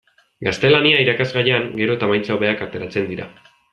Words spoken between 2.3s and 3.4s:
hobeak ateratzen dira.